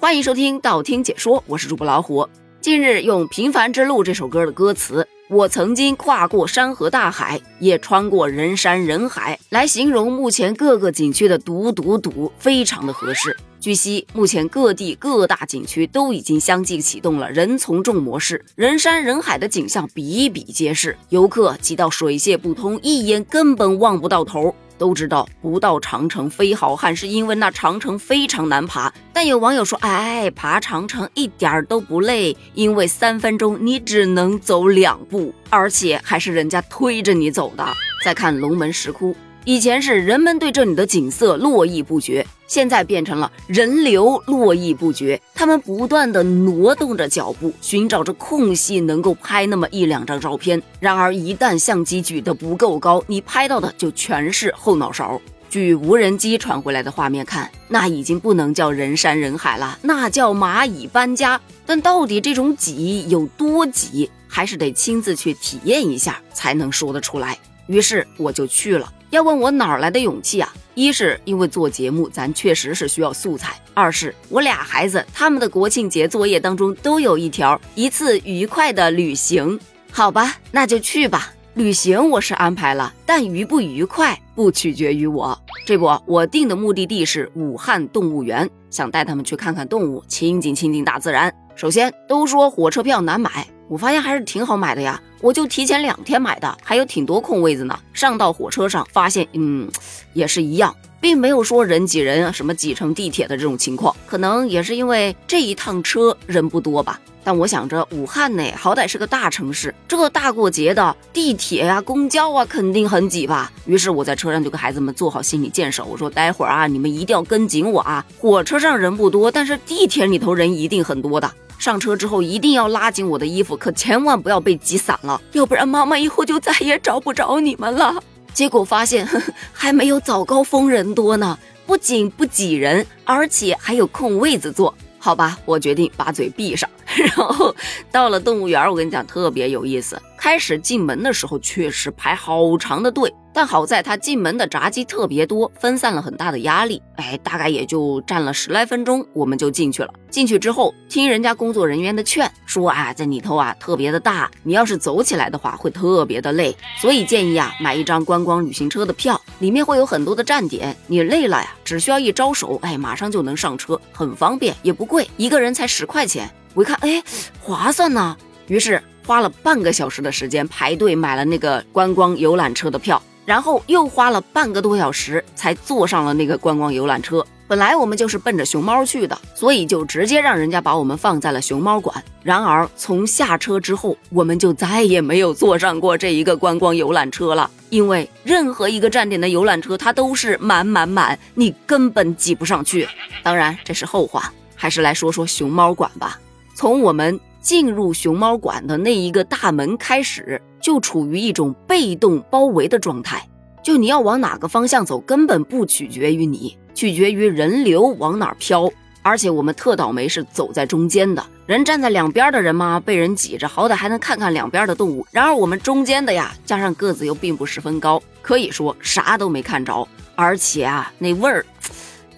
[0.00, 2.28] 欢迎收听道听解说，我是主播老虎。
[2.60, 13.36] 近日用《平凡之路》这首歌的歌词“我曾经跨过山河大海，也穿过人山人海”来形容目前各个景区的堵堵堵，非常的合适。
[13.60, 24.54] 据悉，目前各地各大景区都已经相继启动了人从众模式，人山人海的景象比比皆是，游客挤到水泄不通，一眼根本望不到头。
[24.78, 28.92] 都知道不到长城非好汉，是因为那长城非常难爬。
[29.12, 37.66] 但有网友说，哎，爬长城一点儿都不累，因为三分钟你只能走两步，而且还是人家推着你走的。
[38.04, 39.16] 再看龙门石窟。
[39.48, 45.18] 以前是人们对这里的景色络绎不绝，现在变成了人流络绎不绝。
[45.34, 50.62] 他们不断的挪动着脚步，寻找着空隙，能够拍那么一两张照片。
[50.80, 55.18] 然而，一旦相机举得不够高，你拍到的就全是后脑勺。
[55.48, 61.40] 据无人机传回来的画面看，那已经不能叫人山人海了，那叫蚂蚁搬家。
[61.64, 67.38] 但到底这种挤有多挤，还是得亲自去体验一下才能说得出来。
[67.66, 68.92] 于是我就去了。
[69.10, 70.52] 要问我哪儿来的勇气啊？
[70.74, 79.58] 一是因为做节目，咱确实是需要素材；二是我俩孩子他们的国庆节作业当中都有一条一次愉快的旅行。
[79.90, 81.32] 好吧，那就去吧。
[81.54, 85.36] 旅行我是安排了，但愉不愉快不取决于我。
[85.64, 91.34] 这不，我定的目的地是武汉动物园，想带他们去看看动物，亲近亲近大自然。
[91.56, 93.48] 首先，都说火车票难买。
[93.68, 97.78] 我发现还是挺好买的呀，我就提前两天买的，还有挺多空位子呢。
[97.92, 99.70] 上到火车上，发现嗯，
[100.14, 103.94] 也是一样，并没有说人挤人啊，什么挤成地铁的这种情况。
[104.06, 107.00] 可能也是因为这一趟车人不多吧。
[107.24, 113.52] 但我想着武汉呢，好歹是个大城市，这大过节的，地铁呀、公交啊，肯定很挤吧。
[113.66, 118.02] 于是我在车上就给孩子们做好心理建设，我说待会儿啊，你们一定要跟紧我啊。
[118.18, 121.30] 火车上人不多，但是地铁里头人一定很多的。
[121.58, 128.02] 上车之后一定要拉紧我的衣服，可千万不要被挤散了，要不然妈妈以后就再也找不着你们了。
[128.38, 129.04] 结果发现
[129.52, 134.72] 还没有早高峰人多呢，不仅不挤人，而且还有空位子坐。
[135.00, 136.70] 好吧，我决定把嘴闭上。
[136.86, 137.52] 然后
[137.90, 140.00] 到了动物园，我跟你讲特别有意思。
[140.28, 146.82] 开始进门的时候确实排好长的队，但好在他进门的闸机特别多，分散了很大的压力。
[146.96, 149.90] 哎，大概也就站了十来分钟，我们就进去了。
[150.10, 166.30] 进去之后，听人家工作人员的劝，说啊，在里头啊特别的大，你要是走起来的话会特别的累，所以建议啊买一张观光旅行车的票，里面会有很多的站点，你累了呀，只需要一招手，哎，马上就能上车，很方便，也不贵，一个人才十块钱。
[166.52, 167.02] 我一看，哎，
[167.40, 168.14] 划算呢，
[168.48, 177.24] 于是花了半个小时的时间排队买了那个观光游览车的票，然后又花了半个多小时才坐上了那个观光游览车。
[177.46, 182.04] 本来我们就是奔着熊猫去的，所以就直接让人家把我们放在了熊猫馆。
[182.22, 192.86] 然而从下车之后，我们就再也没有坐上过这一个观光游览车了，因为任何一个站点的游览车它都是满满满，你根本挤不上去。
[193.22, 196.20] 当然这是后话，还是来说说熊猫馆吧。
[196.54, 197.18] 从我们
[197.48, 203.26] 进入熊猫馆的那一个大门开始，就处于一种被动包围的状态。
[203.62, 208.70] 就你要往哪个方向走，根本不取决于你，取决于人流往哪飘。
[209.00, 215.06] 而且我们特倒霉，是走在中间的人，站在两边的人嘛，被人挤着，好歹还能看看两边的动物。
[215.10, 219.88] 然而我们中间的呀，加上个子又并不十分高，可以说啥都没看着。
[220.14, 221.46] 而且啊，那味儿。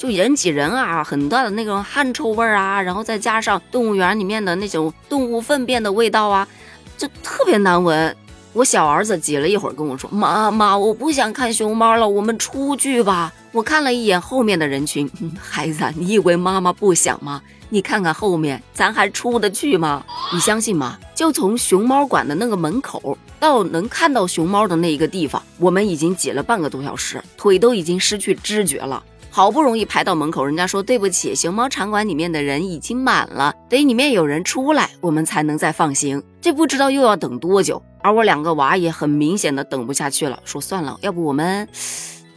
[0.00, 6.48] 就人挤人啊，很大的那种汗臭味啊，然后再加上动物园里面的那种动物粪便的味道啊，
[6.96, 8.16] 就特别难闻。
[8.54, 17.42] 我小儿子挤了一会儿跟我说：“妈妈，我不想看熊猫了，我们出去吧。”我看了一眼后面的人群，孩子，你以为妈妈不想吗？
[17.68, 20.02] 你看看后面，咱还出得去吗？
[20.32, 20.98] 你相信吗？
[21.14, 29.02] 就从熊猫馆的那个门口到能看到熊猫的那一个地方，我们已经挤了半个多小时，腿都已经失去知觉了。
[29.30, 36.22] 好不容易排到门口，人家说对不起，熊猫场馆里面的人已经满了，得里面有人出来，我们才能再放行。
[36.40, 37.80] 这不知道又要等多久。
[38.02, 41.68] 而我两个娃也很明显的等不下去了，说算了，要不我们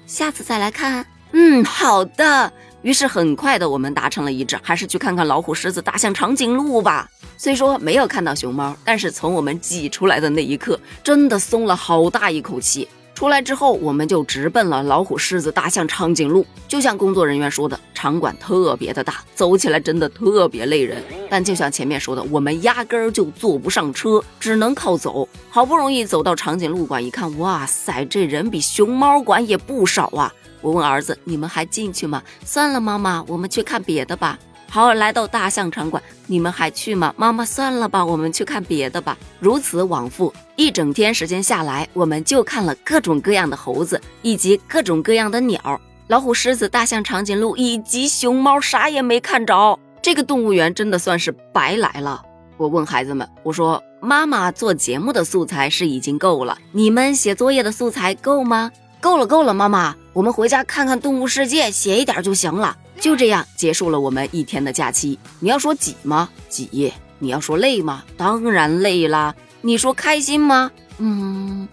[0.06, 1.06] 下次再来看。
[1.31, 2.51] 嗯，好的。
[2.81, 7.10] 于是很快的我们达成了一致，还是去看看老虎、狮子、大象、长颈鹿吧。
[7.38, 12.88] 虽说没有看到熊猫，但是从我们挤出来的那一刻，真的松了好大一口气。
[13.15, 16.45] 出来之后，我们就直奔了老虎、狮子、大象、长颈鹿。
[16.68, 21.01] 就像工作人员说的，场馆特别的大，走起来真的特别累人。
[21.30, 25.27] 但就像前面说的，我们压根儿就坐不上车，只能靠走。
[25.50, 30.33] 好不容易走到长颈鹿馆，一看，哇塞，这人比熊猫馆也不少啊！
[30.62, 34.39] 我问儿子：“你们还进去吗？”算了，妈妈，我们去看别的吧。
[34.74, 37.14] 好，来到大象场馆，你们还去吗？
[37.16, 39.16] 妈妈，算了吧，我们去看别的吧。
[39.40, 45.80] 如此往复，一整天时间下来，我们就看了各种各样的猴子，以及各种各样的鸟。
[46.08, 49.78] 老虎、狮子、大象、长颈鹿以及熊猫，啥也没看着。
[50.02, 52.24] 这个动物园真的算是白来了。
[52.58, 62.76] 我问孩子们，我说：“妈妈做节目的素材是已经够了，你们写作业的素材够吗？”够了，够了，妈妈，我们回家看看动物世界，写一点就行了。
[63.04, 65.20] 就这样结束了我们一天的假期。
[65.42, 66.30] 你要说挤吗？
[66.48, 66.94] 挤。
[67.20, 68.02] 你要说累吗？
[68.16, 69.36] 当然累啦。
[69.60, 70.72] 你说开心吗？
[71.00, 71.68] 嗯，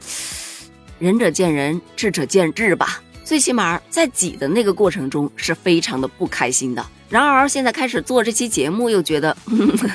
[0.98, 3.00] 仁者见仁，智者见智吧。
[3.24, 6.84] 最起码在挤的那个过程中是非常的不开心的。
[7.08, 9.36] 然而现在开始做这期节目，又觉得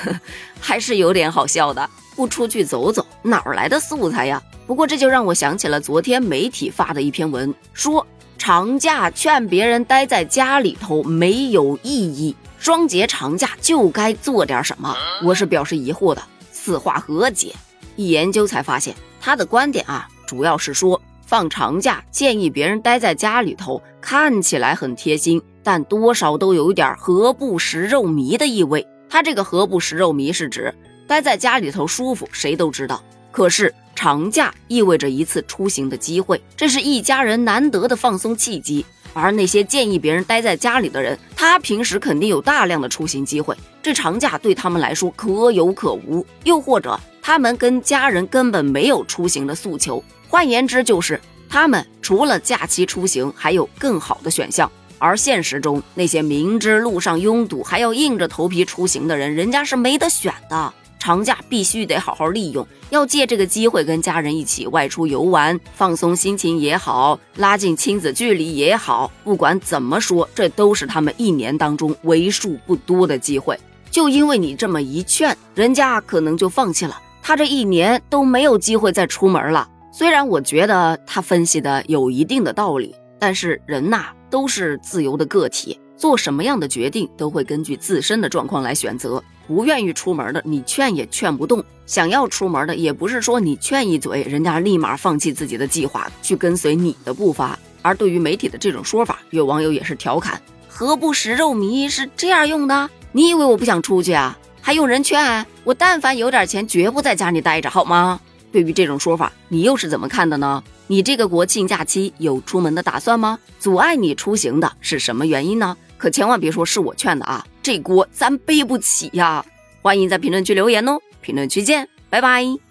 [0.58, 1.86] 还是有点好笑的。
[2.14, 4.42] 不出去走走，哪儿来的素材呀？
[4.66, 8.06] 不过这就让我想起了昨天媒体发的一篇文，说
[8.46, 14.96] 长假劝别人待在家里头没有意义，双节长假就该做点什么。
[15.24, 16.22] 我是表示疑惑的，
[16.52, 17.52] 此话何解？
[17.96, 28.86] 一研究才发现，他的观点啊，主要是说放长假建议别人待在家里头，看起来很贴心，但多少都有一点何不食肉糜的意味。
[29.10, 30.72] 他这个何不食肉糜是指
[31.08, 33.02] 待在家里头舒服，谁都知道，
[33.32, 33.74] 可是。
[33.96, 38.84] 长假意味着一次出行的机会，这是一家人难得的放松契机。
[39.14, 46.24] 而那些建议别人待在家里的人，他平时肯定有大量的出行机会，这长假对他们来说可有可无。
[46.44, 51.18] 又或者，他们跟家人根本没有出行的诉求，换言之，就是
[51.48, 54.70] 他们除了假期出行，还有更好的选项。
[54.98, 60.74] 而现实中，那些明知路上拥堵还要硬着头皮出行的人，人家是没得选的。
[60.98, 69.10] 长假必须得好好利用，要借这个机会跟家人一起外出游玩，放松心情也好，拉近亲子距离也好。
[69.22, 73.58] 不管怎么说，这都是他们一年当中为数不多的机会。
[73.90, 79.68] 就因为你这么一劝，人家可能就放弃了，他这一年都没有机会再出门了。
[79.92, 89.22] 虽然我觉得他分析的有一定的道理，但是人呐都是自由的个体，做什么样的决定都会根据自身的状况来选择。
[89.46, 97.56] 不愿意出门的，你劝也劝不动；想要出门的，也不是说你劝一嘴，人家立马放弃自己的计划去跟随你的步伐。
[97.80, 102.90] 而对于媒体的这种说法，有网友也是调侃：“何不食肉糜是这样用的？
[103.12, 104.36] 你以为我不想出去啊？
[104.60, 105.46] 还用人劝？
[105.62, 108.20] 我但凡有点钱，绝不在家里待着，好吗？”
[108.50, 110.64] 对于这种说法，你又是怎么看的呢？
[110.88, 113.38] 你这个国庆假期有出门的打算吗？
[113.60, 115.76] 阻碍你出行的是什么原因呢？
[115.96, 117.44] 可千万别说是我劝的啊！
[117.62, 119.44] 这锅咱背不起呀！
[119.82, 122.65] 欢迎在评论区留言哦，评论区见，拜拜。